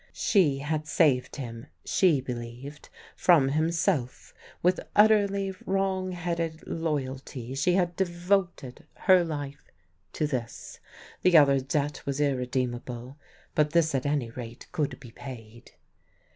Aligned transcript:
She 0.13 0.57
had 0.57 0.87
saved 0.87 1.35
him 1.35 1.67
(she 1.85 2.21
believed) 2.21 2.89
from 3.15 3.49
himself; 3.49 4.33
with 4.63 4.79
utterly 4.95 5.53
wrong 5.63 6.13
headed 6.13 6.65
loyalty 6.65 7.53
she 7.53 7.73
had 7.73 7.95
devoted 7.95 8.87
her 9.05 9.23
life 9.23 9.65
to 10.13 10.25
this. 10.25 10.79
The 11.21 11.37
other 11.37 11.59
debt 11.59 12.01
was 12.07 12.19
irredeemable, 12.19 13.17
but 13.53 13.73
this 13.73 13.93
at 13.93 14.07
any 14.07 14.31
rate 14.31 14.65
could 14.71 14.99
be 14.99 15.11
paid. 15.11 15.73